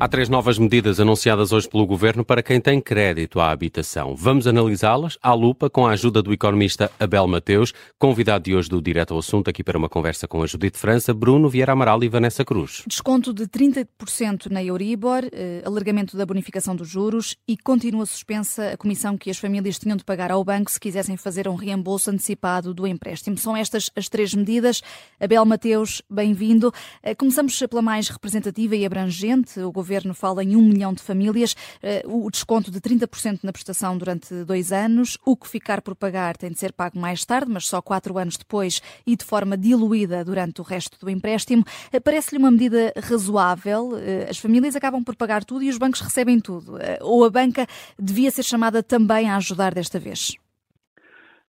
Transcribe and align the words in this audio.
Há 0.00 0.06
três 0.06 0.28
novas 0.28 0.60
medidas 0.60 1.00
anunciadas 1.00 1.50
hoje 1.50 1.68
pelo 1.68 1.84
Governo 1.84 2.24
para 2.24 2.40
quem 2.40 2.60
tem 2.60 2.80
crédito 2.80 3.40
à 3.40 3.50
habitação. 3.50 4.14
Vamos 4.14 4.46
analisá-las 4.46 5.18
à 5.20 5.34
lupa 5.34 5.68
com 5.68 5.88
a 5.88 5.90
ajuda 5.90 6.22
do 6.22 6.32
economista 6.32 6.88
Abel 7.00 7.26
Mateus, 7.26 7.74
convidado 7.98 8.44
de 8.44 8.54
hoje 8.54 8.68
do 8.68 8.80
Direto 8.80 9.12
ao 9.12 9.18
Assunto, 9.18 9.50
aqui 9.50 9.64
para 9.64 9.76
uma 9.76 9.88
conversa 9.88 10.28
com 10.28 10.40
a 10.40 10.46
Judite 10.46 10.78
França, 10.78 11.12
Bruno 11.12 11.48
Vieira 11.48 11.72
Amaral 11.72 12.04
e 12.04 12.08
Vanessa 12.08 12.44
Cruz. 12.44 12.84
Desconto 12.86 13.34
de 13.34 13.48
30% 13.48 14.46
na 14.52 14.62
Euribor, 14.62 15.24
eh, 15.32 15.62
alargamento 15.64 16.16
da 16.16 16.24
bonificação 16.24 16.76
dos 16.76 16.88
juros 16.88 17.36
e 17.48 17.56
continua 17.56 18.06
suspensa 18.06 18.74
a 18.74 18.76
comissão 18.76 19.18
que 19.18 19.30
as 19.30 19.38
famílias 19.38 19.80
tinham 19.80 19.96
de 19.96 20.04
pagar 20.04 20.30
ao 20.30 20.44
banco 20.44 20.70
se 20.70 20.78
quisessem 20.78 21.16
fazer 21.16 21.48
um 21.48 21.56
reembolso 21.56 22.08
antecipado 22.08 22.72
do 22.72 22.86
empréstimo. 22.86 23.36
São 23.36 23.56
estas 23.56 23.90
as 23.96 24.08
três 24.08 24.32
medidas. 24.32 24.80
Abel 25.18 25.44
Mateus, 25.44 26.02
bem-vindo. 26.08 26.72
Eh, 27.02 27.16
começamos 27.16 27.58
pela 27.68 27.82
mais 27.82 28.08
representativa 28.08 28.76
e 28.76 28.86
abrangente. 28.86 29.58
O 29.58 29.72
Governo 29.72 29.87
fala 30.14 30.42
em 30.42 30.56
um 30.56 30.62
milhão 30.62 30.92
de 30.92 31.02
famílias, 31.02 31.54
eh, 31.82 32.02
o 32.06 32.30
desconto 32.30 32.70
de 32.70 32.80
30% 32.80 33.40
na 33.42 33.52
prestação 33.52 33.96
durante 33.96 34.44
dois 34.44 34.72
anos, 34.72 35.18
o 35.24 35.36
que 35.36 35.48
ficar 35.48 35.80
por 35.80 35.94
pagar 35.94 36.36
tem 36.36 36.50
de 36.50 36.58
ser 36.58 36.72
pago 36.72 36.98
mais 36.98 37.24
tarde, 37.24 37.50
mas 37.50 37.66
só 37.66 37.80
quatro 37.80 38.18
anos 38.18 38.36
depois 38.36 38.80
e 39.06 39.16
de 39.16 39.24
forma 39.24 39.56
diluída 39.56 40.24
durante 40.24 40.60
o 40.60 40.64
resto 40.64 40.98
do 40.98 41.10
empréstimo. 41.10 41.64
Eh, 41.92 42.00
parece-lhe 42.00 42.38
uma 42.38 42.50
medida 42.50 42.92
razoável. 42.96 43.96
Eh, 43.96 44.26
as 44.30 44.38
famílias 44.38 44.76
acabam 44.76 45.02
por 45.02 45.16
pagar 45.16 45.44
tudo 45.44 45.62
e 45.62 45.68
os 45.68 45.78
bancos 45.78 46.00
recebem 46.00 46.40
tudo. 46.40 46.78
Ou 47.00 47.24
a 47.24 47.30
banca 47.30 47.66
devia 47.98 48.30
ser 48.30 48.42
chamada 48.42 48.82
também 48.82 49.28
a 49.28 49.36
ajudar 49.36 49.74
desta 49.74 49.98
vez? 49.98 50.36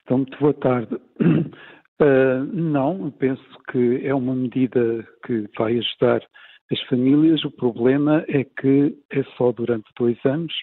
Então, 0.04 0.18
muito 0.18 0.40
boa 0.40 0.54
tarde. 0.56 0.96
Uh, 2.02 2.44
não, 2.52 3.12
penso 3.12 3.44
que 3.72 4.02
é 4.04 4.14
uma 4.14 4.34
medida 4.34 5.08
que 5.26 5.48
vai 5.56 5.78
ajudar 5.78 6.22
as 6.72 6.82
famílias, 6.84 7.44
o 7.44 7.52
problema 7.52 8.24
é 8.28 8.44
que 8.44 8.96
é 9.12 9.24
só 9.38 9.52
durante 9.52 9.90
dois 9.98 10.18
anos 10.26 10.54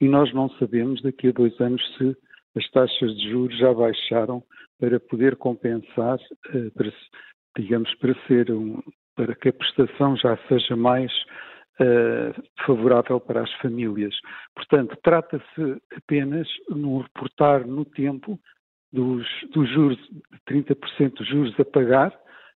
e 0.00 0.08
nós 0.08 0.32
não 0.32 0.48
sabemos 0.58 1.02
daqui 1.02 1.28
a 1.28 1.32
dois 1.32 1.58
anos 1.60 1.82
se 1.96 2.16
as 2.56 2.70
taxas 2.70 3.16
de 3.16 3.30
juros 3.30 3.58
já 3.58 3.72
baixaram 3.72 4.42
para 4.78 5.00
poder 5.00 5.36
compensar, 5.36 6.18
eh, 6.54 6.70
para, 6.74 6.92
digamos, 7.56 7.92
para 7.96 8.14
ser 8.26 8.50
um, 8.50 8.82
para 9.16 9.34
que 9.34 9.48
a 9.48 9.52
prestação 9.52 10.16
já 10.16 10.36
seja 10.48 10.76
mais 10.76 11.10
uh, 11.80 12.42
favorável 12.66 13.18
para 13.18 13.42
as 13.42 13.52
famílias. 13.54 14.14
Portanto, 14.54 14.96
trata-se 15.02 15.82
apenas 15.96 16.46
um 16.70 16.98
reportar 16.98 17.66
no 17.66 17.84
tempo 17.84 18.38
dos, 18.92 19.26
dos 19.52 19.68
juros, 19.70 19.98
30% 20.48 21.14
dos 21.14 21.28
juros 21.28 21.58
a 21.58 21.64
pagar, 21.64 22.12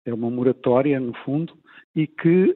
é 0.06 0.14
uma 0.14 0.30
moratória, 0.30 0.98
no 0.98 1.14
fundo, 1.18 1.52
e 1.96 2.06
que 2.06 2.54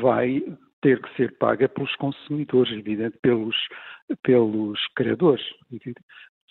vai 0.00 0.44
ter 0.82 1.00
que 1.00 1.16
ser 1.16 1.36
paga 1.38 1.68
pelos 1.68 1.96
consumidores, 1.96 2.72
evidente, 2.72 3.18
pelos, 3.22 3.56
pelos 4.22 4.78
criadores, 4.94 5.42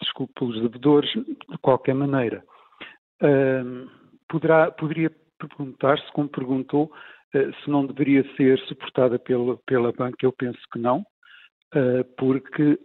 desculpe, 0.01 0.33
pelos 0.37 0.61
devedores, 0.61 1.09
de 1.11 1.57
qualquer 1.61 1.93
maneira. 1.95 2.43
poderá, 4.27 4.71
poderia 4.71 5.11
perguntar-se, 5.37 6.11
como 6.13 6.29
perguntou, 6.29 6.91
uh, 7.33 7.63
se 7.63 7.69
não 7.69 7.85
deveria 7.85 8.23
ser 8.35 8.59
suportada 8.61 9.19
pela, 9.19 9.57
pela 9.65 9.91
banca. 9.91 10.17
Eu 10.21 10.31
penso 10.31 10.59
que 10.71 10.79
não, 10.79 10.99
uh, 11.75 12.03
porque 12.17 12.79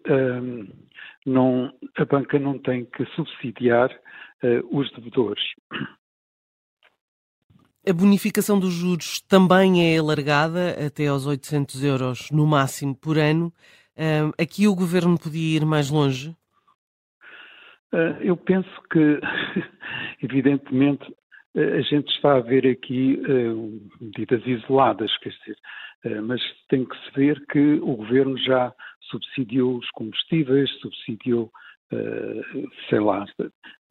não, 1.27 1.73
a 1.97 2.05
banca 2.05 2.39
não 2.39 2.59
tem 2.59 2.85
que 2.85 3.05
subsidiar 3.15 3.91
uh, 4.43 4.79
os 4.79 4.91
devedores. 4.93 5.43
A 7.89 7.95
bonificação 7.95 8.61
dos 8.61 8.75
juros 8.75 9.23
também 9.23 9.95
é 9.95 9.99
alargada 9.99 10.77
até 10.87 11.07
aos 11.07 11.27
800 11.27 11.83
euros 11.83 12.31
no 12.31 12.47
máximo 12.47 12.95
por 12.95 13.17
ano. 13.17 13.51
aqui 14.39 14.69
o 14.69 14.75
governo 14.75 15.19
podia 15.19 15.57
ir 15.57 15.65
mais 15.65 15.91
longe? 15.91 16.37
Ah, 17.93 18.19
eu 18.21 18.37
penso 18.37 18.71
que, 18.93 19.19
evidentemente, 20.23 21.05
a 21.57 21.81
gente 21.81 22.13
está 22.13 22.37
a 22.37 22.41
ver 22.41 22.67
aqui 22.67 23.21
ah, 23.25 23.99
medidas 24.01 24.47
isoladas, 24.47 25.17
quer 25.19 25.31
dizer, 25.31 25.57
ah, 26.05 26.23
mas 26.23 26.41
tem 26.69 26.85
que 26.85 26.97
se 26.97 27.11
ver 27.15 27.45
que 27.47 27.81
o 27.81 27.97
governo 27.97 28.37
já 28.39 28.73
subsidiou 29.11 29.79
os 29.79 29.91
combustíveis, 29.93 30.71
subsidiou 30.81 31.51
sei 32.89 33.01
lá, 33.01 33.27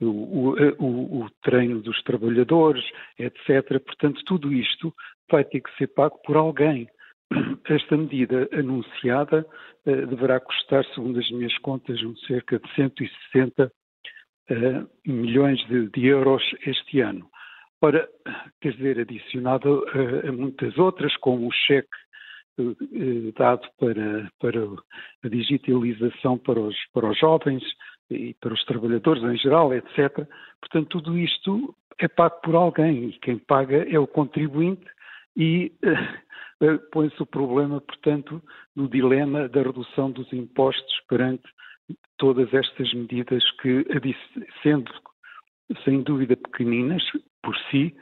o, 0.02 0.56
o, 0.80 1.24
o, 1.24 1.30
treino 1.42 1.82
dos 1.82 2.02
trabalhadores, 2.04 2.84
etc. 3.18 3.80
Portanto, 3.84 4.22
tudo 4.26 4.54
isto 4.54 4.94
vai 5.30 5.44
ter 5.44 5.62
que 5.62 5.76
ser 5.78 5.88
pago 5.88 6.20
por 6.24 6.38
alguém. 6.38 6.88
Esta 7.70 7.98
medida 7.98 8.48
anunciada 8.54 9.46
uh, 9.86 10.08
deverá 10.08 10.40
custar, 10.40 10.86
segundo 10.94 11.20
as 11.20 11.30
minhas 11.32 11.56
contas, 11.60 12.02
um 12.02 12.16
cerca 12.18 12.60
de 12.60 12.74
160 12.76 13.66
uh, 13.66 14.90
milhões 15.06 15.60
de, 15.68 15.90
de, 15.90 16.08
euros 16.08 16.44
este 16.66 17.02
ano. 17.02 17.30
Ora, 17.81 18.08
quer 18.60 18.74
dizer, 18.74 19.00
adicionado 19.00 19.86
a 20.28 20.31
muitas 20.34 20.78
outras, 20.78 21.16
como 21.18 21.48
o 21.48 21.52
cheque 21.52 21.88
eh, 22.60 23.31
dado 23.38 23.66
para, 23.80 24.30
para 24.38 24.60
a 25.24 25.30
digitalização 25.30 26.38
para 26.38 26.60
os, 26.60 26.76
para 26.94 27.10
os 27.10 27.18
jovens 27.18 27.64
e 28.09 28.34
para 28.36 28.53
os 28.53 28.64
trabalhadores 28.66 29.24
em 29.24 29.38
geral, 29.38 29.74
etc. 29.74 30.28
Portanto, 30.59 30.88
tudo 30.90 31.18
isto 31.18 31.75
é 32.00 32.08
pago 32.08 32.42
por 32.42 32.56
alguém 32.56 33.09
e 33.09 33.14
quem 33.20 33.38
paga 33.38 33.86
é 33.90 34.00
o 34.00 34.08
contribuinte 34.08 34.86
e 35.36 35.72
uh, 35.84 36.80
põe-se 36.92 37.22
o 37.22 37.25
problema, 37.25 37.80
portanto, 37.81 38.42
no 38.75 38.88
dilema 38.90 39.48
da 39.48 39.62
redução 39.62 40.12
dos 40.12 40.31
impostos 40.34 41.00
perante 41.08 41.44
todas 42.18 42.53
estas 42.53 42.94
medidas 42.94 43.44
que, 43.62 43.86
sendo 44.62 44.92
sem 45.84 46.02
dúvida 46.02 46.36
pequeninas 46.36 47.03
por 47.42 47.56
si, 47.69 47.96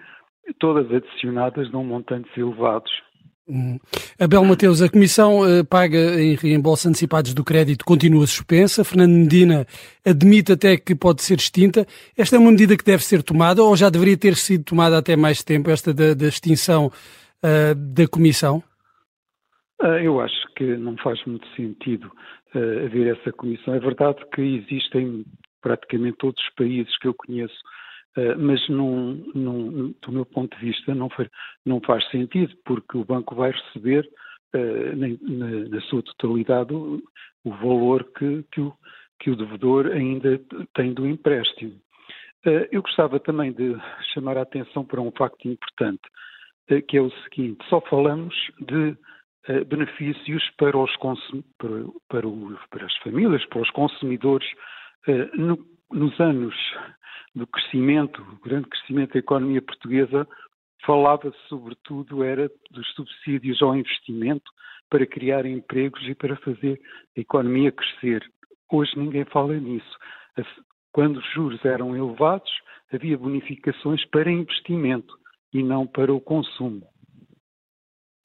todas 0.59 0.91
adicionadas 0.91 1.69
num 1.71 1.83
montantes 1.83 2.35
elevados. 2.37 2.91
Hum. 3.49 3.79
Abel 4.19 4.43
Mateus, 4.43 4.81
a 4.81 4.89
Comissão 4.89 5.39
uh, 5.39 5.63
paga 5.65 6.21
em 6.21 6.35
reembolso 6.35 6.89
antecipados 6.89 7.33
do 7.33 7.43
crédito 7.43 7.85
continua 7.85 8.27
suspensa. 8.27 8.83
Fernando 8.83 9.13
Medina 9.13 9.65
admite 10.05 10.51
até 10.51 10.75
que 10.75 10.93
pode 10.93 11.21
ser 11.21 11.37
extinta. 11.37 11.85
Esta 12.17 12.35
é 12.35 12.39
uma 12.39 12.51
medida 12.51 12.75
que 12.75 12.83
deve 12.83 13.03
ser 13.03 13.23
tomada 13.23 13.63
ou 13.63 13.75
já 13.75 13.89
deveria 13.89 14.17
ter 14.17 14.35
sido 14.35 14.65
tomada 14.65 14.97
até 14.97 15.15
mais 15.15 15.43
tempo, 15.43 15.69
esta 15.69 15.93
da, 15.93 16.13
da 16.13 16.27
extinção 16.27 16.87
uh, 16.87 17.75
da 17.75 18.07
Comissão? 18.07 18.61
Uh, 19.81 19.99
eu 20.03 20.19
acho 20.19 20.35
que 20.55 20.75
não 20.75 20.97
faz 20.97 21.23
muito 21.25 21.47
sentido 21.55 22.11
haver 22.85 23.15
essa 23.15 23.31
comissão. 23.33 23.75
É 23.75 23.79
verdade 23.79 24.17
que 24.33 24.41
existem 24.41 25.23
praticamente 25.61 26.17
todos 26.17 26.41
os 26.41 26.55
países 26.55 26.97
que 26.97 27.07
eu 27.07 27.13
conheço 27.13 27.53
eh, 27.53 27.76
mas 28.37 28.67
não, 28.67 29.13
não, 29.35 29.93
do 30.01 30.11
meu 30.11 30.25
ponto 30.25 30.57
de 30.57 30.65
vista 30.65 30.95
não, 30.95 31.09
foi, 31.09 31.29
não, 31.65 31.79
faz 31.81 32.07
sentido, 32.09 32.55
porque 32.65 32.97
o 32.97 33.05
banco 33.05 33.35
vai 33.35 33.51
receber 33.51 34.09
uh, 34.55 34.95
na, 34.95 35.69
na, 35.69 35.81
sua 35.81 36.01
totalidade 36.01 36.73
o, 36.73 37.01
o 37.43 37.51
valor 37.51 38.03
que, 38.17 38.43
que, 38.51 38.61
o, 38.61 38.73
que, 39.19 39.29
o, 39.29 39.35
devedor 39.35 39.87
ainda 39.87 40.41
tem 40.73 40.93
do 40.93 41.07
empréstimo. 41.07 41.73
Uh, 42.45 42.65
eu 42.71 42.81
gostava 42.81 43.19
também 43.19 43.51
de 43.51 43.75
chamar 44.13 44.37
a 44.37 44.41
atenção 44.41 44.83
para 44.83 45.01
um 45.01 45.11
facto 45.11 45.47
importante, 45.47 46.01
que 46.87 46.97
é 46.97 47.01
o 47.01 47.11
seguinte: 47.23 47.63
só 47.69 47.79
falamos 47.81 48.35
de 48.59 48.97
benefícios 49.67 50.43
para, 50.57 50.77
os 50.77 50.93
para, 51.57 51.69
para, 52.09 52.27
o, 52.27 52.57
para, 52.69 52.85
as 52.85 52.97
famílias, 52.97 53.45
para 53.45 53.61
os 53.61 53.69
consumidores, 53.69 54.47
no, 55.37 55.57
nos 55.89 56.19
anos 56.19 56.53
do 57.37 57.47
crescimento, 57.47 58.21
o 58.21 58.47
grande 58.47 58.67
crescimento 58.67 59.13
da 59.13 59.19
economia 59.19 59.61
portuguesa, 59.61 60.27
falava-se 60.85 61.37
sobretudo 61.47 62.23
era 62.23 62.49
dos 62.71 62.87
subsídios 62.93 63.61
ao 63.61 63.75
investimento 63.75 64.51
para 64.89 65.05
criar 65.05 65.45
empregos 65.45 66.01
e 66.07 66.15
para 66.15 66.35
fazer 66.37 66.79
a 67.15 67.19
economia 67.19 67.71
crescer. 67.71 68.23
Hoje 68.71 68.97
ninguém 68.97 69.25
fala 69.25 69.55
nisso. 69.57 69.97
Quando 70.91 71.17
os 71.17 71.33
juros 71.33 71.63
eram 71.63 71.95
elevados, 71.95 72.51
havia 72.91 73.17
bonificações 73.17 74.05
para 74.05 74.31
investimento 74.31 75.17
e 75.53 75.61
não 75.61 75.85
para 75.85 76.13
o 76.13 76.21
consumo. 76.21 76.85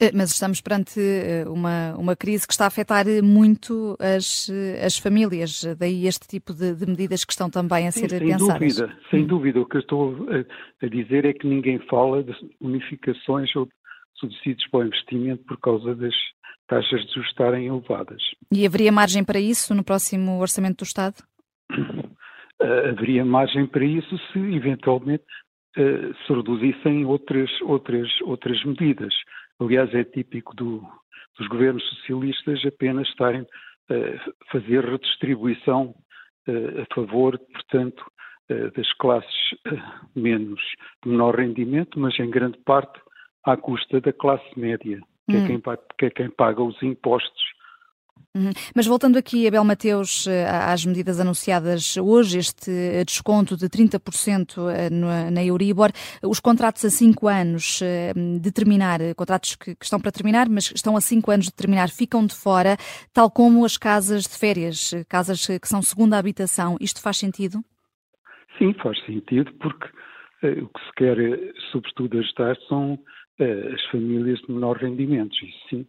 Eh, 0.02 0.10
mas 0.12 0.32
estamos 0.32 0.60
perante 0.60 0.98
eh, 1.00 1.44
uma, 1.46 1.94
uma 1.96 2.16
crise 2.16 2.44
que 2.44 2.52
está 2.52 2.64
a 2.64 2.66
afetar 2.66 3.06
muito 3.22 3.96
as, 4.00 4.48
eh, 4.48 4.84
as 4.84 4.98
famílias, 4.98 5.62
daí 5.78 6.08
este 6.08 6.26
tipo 6.26 6.52
de, 6.52 6.74
de 6.74 6.86
medidas 6.86 7.24
que 7.24 7.30
estão 7.30 7.48
também 7.48 7.86
a 7.86 7.92
ser 7.92 8.10
Sim, 8.10 8.18
sem 8.18 8.28
pensadas. 8.30 8.76
Dúvida, 8.76 8.98
sem 9.10 9.22
hum. 9.22 9.26
dúvida, 9.26 9.60
o 9.60 9.64
que 9.64 9.76
eu 9.76 9.80
estou 9.80 10.26
a, 10.28 10.84
a, 10.84 10.88
dizer 10.88 11.24
é 11.24 11.32
que 11.32 11.46
ninguém 11.46 11.78
fala 11.88 12.24
de 12.24 12.34
unificações 12.60 13.54
ou 13.54 13.68
subsídios 14.16 14.68
para 14.72 14.80
o 14.80 14.86
investimento 14.86 15.44
por 15.44 15.56
causa 15.60 15.94
das 15.94 16.14
taxas 16.66 17.06
de 17.06 17.14
juros 17.14 17.28
estarem 17.28 17.66
elevadas. 17.68 18.22
E 18.52 18.66
haveria 18.66 18.90
margem 18.90 19.22
para 19.22 19.38
isso 19.38 19.72
no 19.72 19.84
próximo 19.84 20.40
Orçamento 20.40 20.78
do 20.78 20.84
Estado? 20.84 21.14
haveria 22.60 23.24
margem 23.24 23.66
para 23.66 23.84
isso 23.84 24.16
se 24.32 24.38
eventualmente 24.38 25.24
se 25.74 26.32
reduzissem 26.32 27.04
outras, 27.04 27.50
outras, 27.62 28.08
outras 28.22 28.62
medidas. 28.64 29.12
Aliás, 29.60 29.92
é 29.94 30.04
típico 30.04 30.54
do, 30.54 30.82
dos 31.38 31.48
governos 31.48 31.82
socialistas 31.88 32.64
apenas 32.66 33.08
estarem 33.08 33.46
a 33.90 34.50
fazer 34.50 34.84
redistribuição 34.84 35.94
a 36.48 36.94
favor, 36.94 37.38
portanto, 37.38 38.04
das 38.48 38.92
classes 38.94 39.34
menos 40.14 40.60
de 41.02 41.10
menor 41.10 41.36
rendimento, 41.36 41.98
mas 41.98 42.18
em 42.18 42.30
grande 42.30 42.58
parte 42.64 43.00
à 43.44 43.56
custa 43.56 44.00
da 44.00 44.12
classe 44.12 44.58
média, 44.58 45.00
que, 45.28 45.36
é 45.36 45.38
hum. 45.38 45.44
é, 45.44 45.46
quem, 45.46 45.62
que 45.98 46.06
é 46.06 46.10
quem 46.10 46.30
paga 46.30 46.62
os 46.62 46.80
impostos 46.82 47.42
Uhum. 48.34 48.50
Mas 48.74 48.86
voltando 48.86 49.18
aqui, 49.18 49.46
Abel 49.46 49.62
Mateus, 49.62 50.26
eh, 50.26 50.46
às 50.48 50.86
medidas 50.86 51.20
anunciadas 51.20 51.98
hoje, 51.98 52.38
este 52.38 52.70
eh, 52.70 53.04
desconto 53.04 53.58
de 53.58 53.68
30% 53.68 54.70
eh, 54.70 54.88
na 55.30 55.44
Euribor, 55.44 55.90
os 56.22 56.40
contratos 56.40 56.82
a 56.82 56.88
5 56.88 57.28
anos 57.28 57.80
de 58.40 58.50
terminar, 58.50 59.00
contratos 59.16 59.54
que, 59.56 59.76
estão 59.82 60.00
para 60.00 60.10
terminar, 60.10 60.48
mas 60.48 60.72
estão 60.74 60.96
a 60.96 61.00
5 61.02 61.30
anos 61.30 61.46
de 61.46 61.52
terminar, 61.52 61.90
ficam 61.90 62.26
de 62.26 62.34
fora, 62.34 62.78
tal 63.12 63.30
como 63.30 63.66
as 63.66 63.76
casas 63.76 64.22
de 64.22 64.38
férias, 64.38 64.94
casas 65.10 65.46
que 65.46 65.68
são 65.68 65.82
segunda 65.82 66.16
habitação. 66.16 66.78
Isto 66.80 67.02
faz 67.02 67.18
sentido? 67.18 67.62
Sim, 68.56 68.72
faz 68.82 68.98
sentido, 69.04 69.52
porque 69.60 69.88
o 70.42 70.68
que 70.68 70.80
se 70.86 70.92
quer, 70.96 71.16
sobretudo, 71.70 72.18
ajudar 72.18 72.56
são 72.66 72.98
as 73.38 73.84
famílias 73.90 74.38
de 74.40 74.52
menor 74.52 74.78
rendimento, 74.78 75.32
isso 75.44 75.68
sim. 75.68 75.86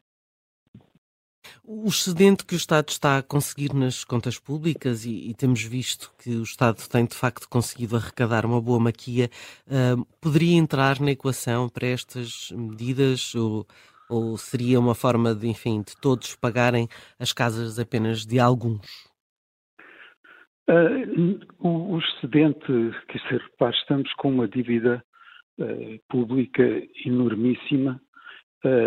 O 1.66 1.88
excedente 1.88 2.46
que 2.46 2.56
o 2.56 2.58
Estado 2.58 2.90
está 2.90 3.18
a 3.18 3.24
conseguir 3.24 3.74
nas 3.74 4.04
contas 4.04 4.38
públicas, 4.40 5.06
e, 5.06 5.30
e, 5.30 5.34
temos 5.34 5.64
visto 5.64 6.12
que 6.22 6.30
o 6.32 6.44
Estado 6.44 6.78
tem 6.90 7.06
de 7.06 7.16
facto 7.16 7.48
conseguido 7.48 7.96
arrecadar 7.96 8.46
uma 8.46 8.62
boa 8.62 8.80
maquia, 8.80 9.30
uh, 9.68 10.06
poderia 10.22 10.58
entrar 10.58 11.00
na 11.00 11.12
equação 11.12 11.70
para 11.70 11.88
estas 11.88 12.52
medidas 12.52 13.34
ou, 13.36 13.66
ou 14.10 14.38
seria 14.38 14.80
uma 14.80 14.96
forma 14.96 15.34
de, 15.34 15.48
enfim, 15.48 15.82
de 15.82 16.00
todos 16.02 16.36
pagarem 16.36 16.88
as 17.20 17.34
casas 17.34 17.80
apenas 17.80 18.26
de 18.26 18.40
alguns? 18.40 19.12
Uh, 20.70 21.40
o, 21.60 21.96
o, 21.96 22.00
excedente, 22.00 22.66
quer 23.10 23.18
dizer, 23.18 23.42
repare, 23.42 23.76
estamos 23.76 24.14
com 24.14 24.30
uma 24.30 24.48
dívida 24.48 25.04
uh, 25.60 26.00
pública 26.10 26.64
enormíssima 27.06 28.02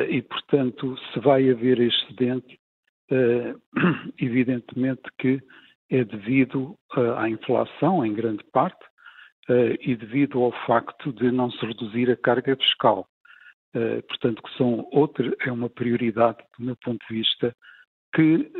e, 0.08 0.22
portanto, 0.22 0.96
se 1.12 1.20
vai 1.20 1.50
haver 1.50 1.80
excedente, 1.80 2.58
Uh, 3.10 3.54
evidentemente 4.18 5.02
que 5.18 5.40
é 5.88 6.02
devido 6.02 6.76
uh, 6.96 7.12
à 7.16 7.28
inflação, 7.30 8.04
em 8.04 8.12
grande 8.12 8.42
parte, 8.52 8.84
e 9.80 9.94
devido 9.94 10.42
ao 10.42 10.50
facto 10.66 11.12
de 11.12 11.30
não 11.30 11.52
se 11.52 11.64
reduzir 11.64 12.10
a 12.10 12.16
carga 12.16 12.56
fiscal. 12.56 13.06
portanto, 14.08 14.42
que 14.42 14.56
são 14.56 14.88
outra, 14.90 15.32
é 15.38 15.52
uma 15.52 15.70
prioridade, 15.70 16.38
do 16.58 16.64
meu 16.64 16.76
ponto 16.82 16.98
de 17.06 17.14
vista, 17.14 17.54
que 18.12 18.50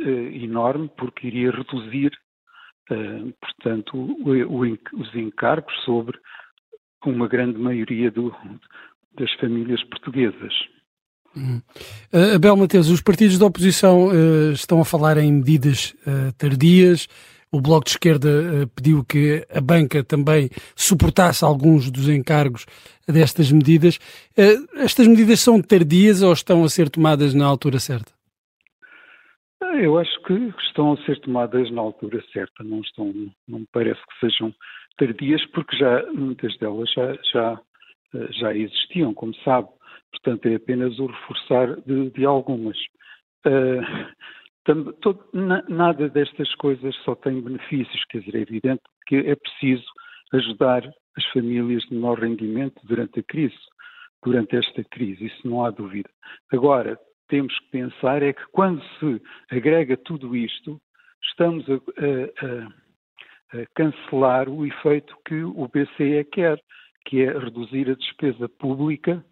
enorme, 0.41 0.89
porque 0.97 1.27
iria 1.27 1.51
reduzir, 1.51 2.17
portanto, 3.41 4.17
os 4.93 5.13
encargos 5.13 5.75
sobre 5.83 6.17
uma 7.05 7.27
grande 7.27 7.59
maioria 7.59 8.09
do, 8.09 8.33
das 9.17 9.33
famílias 9.41 9.83
portuguesas. 9.89 10.53
Uh, 11.37 12.35
Abel 12.35 12.57
Mateus, 12.57 12.89
os 12.89 13.01
partidos 13.01 13.37
da 13.37 13.45
oposição 13.45 14.07
uh, 14.07 14.51
estão 14.51 14.81
a 14.81 14.85
falar 14.85 15.17
em 15.17 15.31
medidas 15.31 15.95
uh, 16.05 16.33
tardias. 16.37 17.07
O 17.51 17.61
Bloco 17.61 17.85
de 17.85 17.91
Esquerda 17.91 18.29
pediu 18.75 19.05
que 19.05 19.45
a 19.49 19.61
banca 19.61 20.03
também 20.03 20.49
suportasse 20.75 21.45
alguns 21.45 21.89
dos 21.89 22.09
encargos 22.09 22.65
destas 23.07 23.49
medidas. 23.49 23.99
estas 24.75 25.07
medidas 25.07 25.39
são 25.39 25.61
tardias 25.61 26.21
ou 26.21 26.33
estão 26.33 26.65
a 26.65 26.69
ser 26.69 26.89
tomadas 26.89 27.33
na 27.33 27.45
altura 27.45 27.79
certa? 27.79 28.11
Eu 29.81 29.97
acho 29.97 30.11
que 30.23 30.33
estão 30.67 30.91
a 30.91 30.97
ser 31.05 31.21
tomadas 31.21 31.71
na 31.71 31.79
altura 31.81 32.21
certa. 32.33 32.65
Não 32.65 32.81
estão, 32.81 33.13
não 33.47 33.59
me 33.59 33.67
parece 33.71 34.01
que 34.01 34.27
sejam 34.27 34.53
tardias, 34.97 35.43
porque 35.53 35.77
já 35.77 36.03
muitas 36.11 36.57
delas 36.57 36.91
já, 36.91 37.17
já, 37.31 37.61
já 38.31 38.53
existiam, 38.53 39.13
como 39.13 39.33
sabe. 39.45 39.69
Portanto, 40.11 40.47
é 40.47 40.55
apenas 40.55 40.97
o 40.99 41.07
reforçar 41.07 41.75
de, 41.81 42.09
de 42.11 42.25
algumas. 42.25 42.77
Uh, 43.45 43.81
tam, 44.65 44.91
todo, 45.01 45.23
na, 45.33 45.63
nada 45.69 46.09
destas 46.09 46.53
coisas 46.55 46.95
só 47.03 47.15
tem 47.15 47.41
benefícios, 47.41 48.03
quer 48.09 48.19
dizer, 48.19 48.37
é 48.37 48.41
evidente 48.41 48.81
que 49.05 49.15
é 49.15 49.35
preciso 49.35 49.85
ajudar 50.33 50.83
as 51.17 51.25
famílias 51.27 51.83
de 51.83 51.95
menor 51.95 52.19
rendimento 52.19 52.79
durante 52.83 53.19
a 53.19 53.23
crise, 53.23 53.57
durante 54.23 54.55
esta 54.55 54.83
crise, 54.83 55.25
isso 55.25 55.47
não 55.47 55.63
há 55.63 55.71
dúvida. 55.71 56.09
Agora, 56.51 56.99
temos 57.27 57.57
que 57.59 57.69
pensar 57.71 58.23
é 58.23 58.33
que 58.33 58.45
quando 58.51 58.83
se 58.99 59.21
agrega 59.49 59.97
tudo 59.97 60.35
isto, 60.35 60.79
estamos 61.23 61.65
a, 61.69 61.73
a, 61.73 63.61
a 63.61 63.65
cancelar 63.75 64.49
o 64.49 64.65
efeito 64.65 65.15
que 65.25 65.43
o 65.43 65.67
BCE 65.67 66.23
quer, 66.31 66.59
que 67.05 67.21
é 67.23 67.37
reduzir 67.37 67.89
a 67.89 67.95
despesa 67.95 68.49
pública 68.49 69.23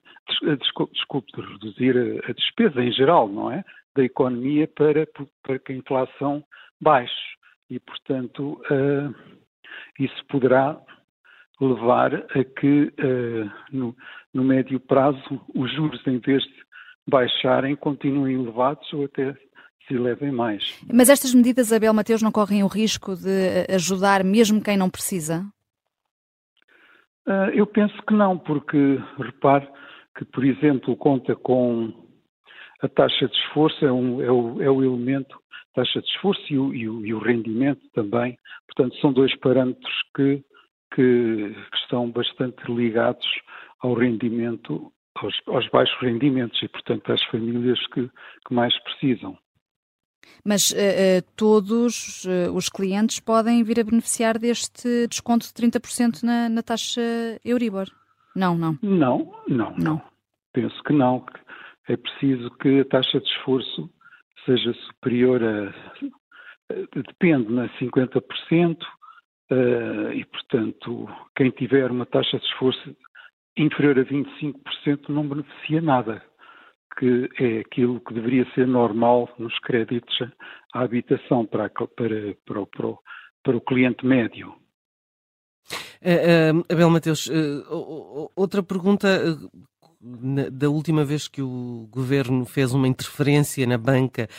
desculpe, 0.93 1.31
de 1.33 1.41
reduzir 1.41 1.97
a, 1.97 2.29
a, 2.31 2.33
despesa 2.33 2.81
em 2.81 2.91
geral, 2.91 3.27
não 3.27 3.51
é? 3.51 3.63
Da 3.95 4.03
economia 4.03 4.67
para, 4.67 5.07
para 5.43 5.59
que 5.59 5.73
a 5.73 5.75
inflação 5.75 6.43
baixe. 6.81 7.13
E, 7.69 7.79
portanto, 7.79 8.61
uh, 8.69 9.15
isso 9.99 10.25
poderá 10.29 10.79
levar 11.59 12.13
a 12.13 12.43
que, 12.59 12.93
uh, 12.99 13.51
no, 13.71 13.95
no 14.33 14.43
médio 14.43 14.79
prazo, 14.79 15.41
os 15.53 15.73
juros, 15.73 16.05
em 16.05 16.19
vez 16.19 16.43
de 16.43 16.65
baixarem, 17.07 17.75
continuem 17.75 18.35
elevados 18.35 18.91
ou 18.93 19.05
até 19.05 19.35
se 19.87 19.93
elevem 19.93 20.31
mais. 20.31 20.79
Mas 20.91 21.09
estas 21.09 21.33
medidas, 21.33 21.71
Abel 21.71 21.93
Mateus, 21.93 22.21
não 22.21 22.31
correm 22.31 22.63
o 22.63 22.67
risco 22.67 23.15
de 23.15 23.65
ajudar 23.73 24.23
mesmo 24.23 24.61
quem 24.61 24.77
não 24.77 24.89
precisa? 24.89 25.45
Uh, 27.27 27.49
eu 27.53 27.65
penso 27.65 27.95
que 28.03 28.13
não, 28.13 28.37
porque, 28.37 28.99
repare, 29.17 29.67
que, 30.15 30.25
por 30.25 30.43
exemplo, 30.45 30.95
conta 30.95 31.35
com 31.35 31.93
a 32.81 32.87
taxa 32.87 33.27
de 33.27 33.35
esforço, 33.35 33.85
é, 33.85 33.91
um, 33.91 34.21
é, 34.21 34.31
o, 34.31 34.61
é 34.61 34.69
o, 34.69 34.83
elemento, 34.83 35.37
taxa 35.73 36.01
de 36.01 36.07
esforço 36.07 36.41
e 36.49 36.57
o, 36.57 36.73
e, 36.73 36.89
o, 36.89 37.05
e 37.05 37.13
o, 37.13 37.19
rendimento 37.19 37.81
também. 37.93 38.37
Portanto, 38.67 38.99
são 39.01 39.11
dois 39.11 39.35
parâmetros 39.39 39.93
que, 40.15 40.43
que, 40.93 41.55
estão 41.81 42.09
bastante 42.09 42.63
ligados 42.71 43.27
ao 43.81 43.93
rendimento, 43.93 44.91
aos, 45.15 45.35
aos, 45.47 45.67
baixos 45.69 45.97
rendimentos 46.01 46.61
e, 46.61 46.67
portanto, 46.67 47.11
às 47.11 47.23
famílias 47.25 47.79
que, 47.87 48.09
que 48.47 48.53
mais 48.53 48.77
precisam. 48.83 49.37
Mas 50.43 50.71
uh, 50.71 51.21
todos 51.35 52.25
uh, 52.25 52.51
os 52.53 52.67
clientes 52.67 53.19
podem 53.19 53.63
vir 53.63 53.79
a 53.79 53.83
beneficiar 53.83 54.39
deste 54.39 55.07
desconto 55.07 55.45
de 55.45 55.53
30% 55.53 56.23
na, 56.23 56.49
na 56.49 56.63
taxa 56.63 57.01
Euribor? 57.43 57.87
Não, 58.35 58.57
não. 58.57 58.77
Não, 58.81 59.33
não, 59.47 59.75
não. 59.77 60.01
Penso 60.53 60.83
que 60.83 60.93
não. 60.93 61.25
É 61.87 61.95
preciso 61.95 62.49
que 62.57 62.81
a 62.81 62.85
taxa 62.85 63.19
de 63.19 63.27
esforço 63.27 63.89
seja 64.45 64.73
superior 64.73 65.41
a. 65.43 65.73
Depende, 66.95 67.51
né? 67.51 67.69
50%, 67.79 68.77
uh, 69.51 70.11
e, 70.11 70.25
portanto, 70.25 71.07
quem 71.35 71.51
tiver 71.51 71.91
uma 71.91 72.07
taxa 72.07 72.39
de 72.39 72.45
esforço 72.45 72.95
inferior 73.55 73.99
a 73.99 74.03
25% 74.03 75.09
não 75.09 75.27
beneficia 75.27 75.79
nada, 75.79 76.23
que 76.97 77.29
é 77.39 77.59
aquilo 77.59 78.01
que 78.01 78.13
deveria 78.13 78.45
ser 78.53 78.67
normal 78.67 79.29
nos 79.37 79.57
créditos 79.59 80.17
à 80.73 80.81
habitação 80.81 81.45
para, 81.45 81.69
para, 81.69 81.87
para, 81.87 82.65
para, 82.65 82.97
para 83.43 83.57
o 83.57 83.61
cliente 83.61 84.05
médio. 84.05 84.55
Uh, 86.05 86.59
uh, 86.59 86.65
Abel 86.69 86.89
Mateus, 86.91 87.25
uh, 87.25 88.29
outra 88.35 88.61
pergunta. 88.61 89.39
da 90.51 90.69
última 90.69 91.03
vez 91.03 91.27
que 91.27 91.41
o 91.41 91.87
governo 91.89 92.45
fez 92.45 92.71
uma 92.73 92.87
interferência 92.87 93.65
na 93.65 93.75
banca 93.75 94.29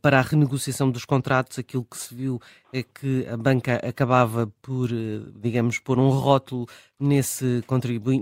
para 0.00 0.18
a 0.18 0.22
renegociação 0.22 0.90
dos 0.90 1.04
contratos, 1.04 1.58
aquilo 1.58 1.84
que 1.84 1.98
se 1.98 2.14
viu 2.14 2.40
é 2.72 2.82
que 2.82 3.26
a 3.28 3.36
banca 3.36 3.74
acabava 3.86 4.50
por, 4.62 4.88
digamos, 5.42 5.78
pôr 5.78 5.98
um 5.98 6.08
rótulo 6.08 6.66
nesse, 6.98 7.62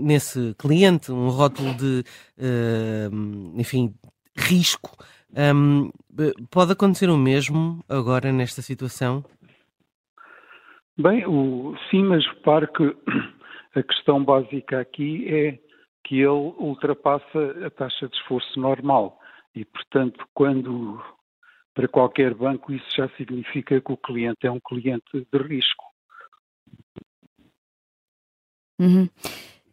nesse 0.01 0.53
cliente, 0.57 1.09
um 1.09 1.29
rótulo 1.29 1.73
de, 1.75 2.03
enfim, 3.55 3.93
risco. 4.35 4.97
Um, 5.33 5.91
pode 6.49 6.73
acontecer 6.73 7.09
o 7.09 7.17
mesmo 7.17 7.83
agora 7.87 8.31
nesta 8.33 8.61
situação? 8.61 9.23
Bem, 11.01 11.25
o, 11.25 11.77
sim, 11.89 12.03
mas 12.03 12.27
repare 12.27 12.67
que 12.67 12.83
a 13.73 13.81
questão 13.81 14.21
básica 14.21 14.81
aqui 14.81 15.33
é 15.33 15.57
que 16.03 16.15
ele 16.15 16.27
ultrapassa 16.27 17.65
a 17.65 17.69
taxa 17.69 18.09
de 18.09 18.17
esforço 18.17 18.59
normal 18.59 19.17
e, 19.55 19.63
portanto, 19.63 20.27
quando 20.33 21.01
para 21.73 21.87
qualquer 21.87 22.33
banco 22.33 22.73
isso 22.73 22.85
já 22.97 23.07
significa 23.15 23.79
que 23.79 23.93
o 23.93 23.95
cliente 23.95 24.45
é 24.45 24.51
um 24.51 24.59
cliente 24.59 25.25
de 25.31 25.37
risco. 25.37 25.85
Uhum. 28.77 29.07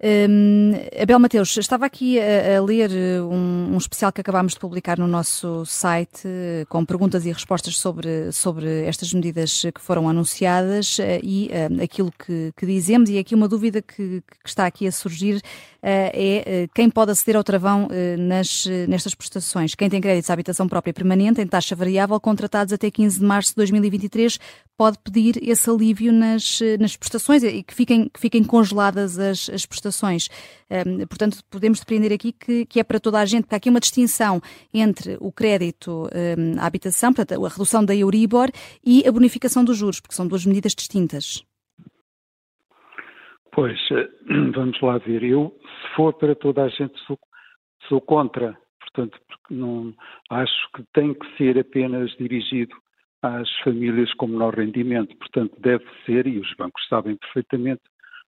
Um, 0.03 0.73
Abel 1.01 1.19
Mateus, 1.19 1.57
estava 1.57 1.87
aqui 1.87 2.21
a, 2.21 2.59
a 2.59 2.63
ler 2.63 2.91
eh, 2.93 3.23
um, 3.23 3.73
um, 3.73 3.79
especial 3.79 4.13
que 4.13 4.21
acabámos 4.21 4.53
de 4.53 4.61
publicar 4.61 4.99
no 4.99 5.07
nosso 5.07 5.65
site 5.65 6.21
eh, 6.27 6.67
com 6.69 6.85
perguntas 6.85 7.25
e 7.25 7.33
respostas 7.33 7.79
sobre, 7.79 8.31
sobre 8.31 8.85
estas 8.85 9.11
medidas 9.15 9.63
que 9.75 9.81
foram 9.81 10.07
anunciadas 10.07 10.99
eh, 11.01 11.19
e 11.23 11.49
uh, 11.49 11.83
aquilo 11.83 12.13
que, 12.13 12.53
que, 12.55 12.67
dizemos. 12.67 13.09
E 13.09 13.19
aqui 13.19 13.35
uma 13.35 13.49
dúvida 13.49 13.81
que, 13.81 14.21
que 14.21 14.49
está 14.49 14.67
aqui 14.67 14.87
a 14.87 14.93
surgir 14.93 15.37
uh, 15.37 15.41
é 15.83 16.69
quem 16.75 16.91
pode 16.91 17.13
aceder 17.13 17.37
ao 17.37 17.45
travão 17.45 17.87
uh, 17.87 18.19
nas, 18.19 18.67
nestas 18.87 19.15
prestações. 19.15 19.75
Quem 19.75 19.89
tem 19.89 20.01
créditos 20.01 20.29
à 20.29 20.35
habitação 20.35 20.69
própria 20.69 20.93
permanente 20.93 21.41
em 21.41 21.47
taxa 21.47 21.75
variável 21.75 22.21
contratados 22.21 22.75
até 22.75 22.91
15 22.91 23.19
de 23.19 23.25
março 23.25 23.51
de 23.53 23.57
2023 23.57 24.39
pode 24.77 24.99
pedir 24.99 25.39
esse 25.43 25.71
alívio 25.71 26.13
nas, 26.13 26.61
nas 26.79 26.97
prestações 26.97 27.43
e 27.43 27.63
que 27.63 27.73
fiquem, 27.73 28.11
que 28.13 28.21
fiquem 28.21 28.45
congeladas 28.45 29.19
as, 29.19 29.49
as 29.49 29.65
prestações 29.65 29.87
Um, 30.05 31.07
portanto, 31.07 31.39
podemos 31.51 31.81
depreender 31.81 32.13
aqui 32.13 32.33
que, 32.33 32.67
que, 32.67 32.81
é 32.81 32.85
para 32.85 33.01
toda 33.01 33.19
a 33.21 33.25
gente, 33.25 33.45
porque 33.45 33.55
há 33.55 33.59
aqui 33.59 33.71
uma 33.71 33.81
distinção 33.81 34.41
entre 34.75 35.17
o 35.21 35.31
crédito 35.33 36.09
um, 36.15 36.61
à 36.61 36.67
habitação, 36.67 37.13
portanto, 37.13 37.45
a 37.45 37.49
redução 37.49 37.85
da 37.85 37.95
Euribor 37.95 38.51
e 38.85 39.07
a 39.07 39.13
bonificação 39.13 39.65
dos 39.65 39.77
juros, 39.79 40.01
porque 40.01 40.15
são 40.15 40.27
duas 40.27 40.45
medidas 40.45 40.75
distintas. 40.75 41.45
Pois, 43.57 43.79
eh, 43.91 44.09
vamos 44.55 44.79
lá 44.83 44.99
ver. 44.99 45.25
Eu, 45.25 45.59
se 45.63 45.97
for 45.97 46.13
para 46.13 46.35
toda 46.35 46.63
a 46.63 46.69
gente, 46.69 46.99
sou, 47.07 47.19
sou 47.89 48.01
contra. 48.03 48.57
Portanto, 48.81 49.19
não, 49.51 49.95
acho 50.31 50.73
que 50.75 50.83
tem 50.93 51.15
que 51.15 51.37
ser 51.39 51.59
apenas 51.59 52.11
dirigido 52.19 52.77
às 53.23 53.49
famílias 53.65 54.13
com 54.15 54.27
menor 54.27 54.55
rendimento. 54.55 55.17
Portanto, 55.17 55.55
deve 55.59 55.85
ser, 56.05 56.27
e 56.27 56.39
os 56.39 56.55
bancos 56.57 56.87
sabem 56.87 57.17
perfeitamente, 57.17 57.83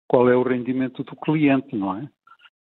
qual 0.08 0.30
é 0.30 0.36
o 0.36 0.44
rendimento 0.44 1.04
do 1.04 1.16
cliente, 1.16 1.76
não 1.76 1.98
é? 1.98 2.10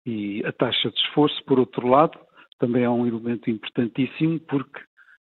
E 0.04 0.44
a 0.44 0.52
taxa 0.52 0.90
de 0.90 0.98
esforço, 1.00 1.42
por 1.44 1.58
outro 1.58 1.86
lado, 1.88 2.18
também 2.58 2.84
é 2.84 2.90
um 2.90 3.06
elemento 3.06 3.50
importantíssimo 3.50 4.40
porque 4.40 4.80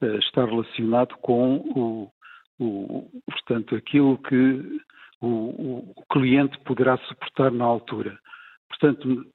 uh, 0.01 0.17
está 0.19 0.45
relacionado 0.45 1.15
com 1.17 1.57
o, 1.57 2.12
o, 2.60 3.10
portanto, 3.29 3.75
aquilo 3.75 4.17
que 4.19 4.79
o, 5.22 5.91
o, 5.95 6.05
cliente 6.12 6.57
poderá 6.60 6.98
suportar 6.98 7.51
na 7.51 7.65
altura. 7.65 8.17
Portanto, 8.69 9.25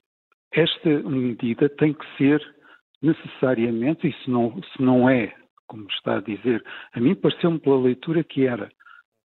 esta 0.53 0.89
medida 1.03 1.69
tem 1.69 1.95
que 1.95 2.07
ser 2.17 2.41
necessariamente, 3.03 4.07
e 4.07 4.13
se 4.23 4.31
não, 4.31 4.61
se 4.63 4.83
não 4.83 5.09
é, 5.09 5.35
como 5.67 5.87
está 5.91 6.19
a 6.19 6.21
dizer, 6.21 6.63
a 6.93 7.01
mim 7.01 7.15
pareceu-me 7.15 7.59
pela 7.59 7.81
leitura 7.81 8.23
que 8.23 8.47
era, 8.47 8.71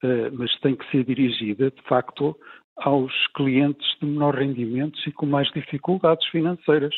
uh, 0.03 0.31
mas 0.33 0.57
tem 0.59 0.75
que 0.75 0.89
ser 0.91 1.03
dirigida, 1.03 1.71
de 1.71 1.81
facto, 1.83 2.37
aos 2.77 3.11
clientes 3.35 3.87
de 4.01 4.07
menor 4.07 4.35
rendimento 4.35 4.97
e 5.07 5.11
com 5.11 5.25
mais 5.25 5.49
dificuldades 5.51 6.27
financeiras. 6.27 6.93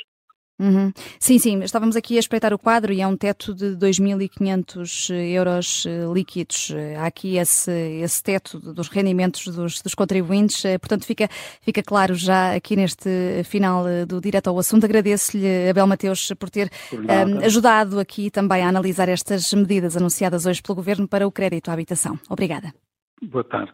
Uhum. 0.59 0.91
Sim, 1.19 1.37
sim, 1.37 1.61
estávamos 1.61 1.95
aqui 1.95 2.15
a 2.15 2.19
espreitar 2.19 2.51
o 2.51 2.57
quadro 2.57 2.91
e 2.91 2.99
é 2.99 3.05
um 3.05 3.15
teto 3.15 3.53
de 3.53 3.77
2.500 3.77 5.13
euros 5.13 5.85
eh, 5.85 6.11
líquidos. 6.11 6.73
Há 6.97 7.05
aqui 7.05 7.37
esse, 7.37 7.71
esse 8.01 8.23
teto 8.23 8.57
dos 8.73 8.87
rendimentos 8.87 9.47
dos, 9.55 9.79
dos, 9.83 9.93
contribuintes, 9.93 10.65
eh, 10.65 10.79
portanto 10.79 11.05
fica, 11.05 11.27
fica 11.61 11.83
claro 11.83 12.15
já 12.15 12.55
aqui 12.55 12.75
neste 12.75 13.43
final 13.43 13.87
eh, 13.87 14.03
do 14.07 14.19
Direto 14.19 14.47
ao 14.47 14.57
Assunto. 14.57 14.83
Agradeço-lhe, 14.83 15.69
Abel 15.69 15.85
Mateus, 15.85 16.33
por 16.39 16.49
ter 16.49 16.71
um, 16.91 17.45
ajudado 17.45 17.99
aqui 17.99 18.31
também 18.31 18.63
a 18.63 18.69
analisar 18.69 19.09
estas 19.09 19.53
medidas 19.53 19.95
anunciadas 19.95 20.47
hoje 20.47 20.63
pelo 20.63 20.75
Governo 20.75 21.07
para 21.07 21.27
o 21.27 21.31
crédito 21.31 21.69
à 21.69 21.73
habitação. 21.73 22.17
Obrigada. 22.29 22.73
Boa 23.21 23.43
tarde. 23.43 23.73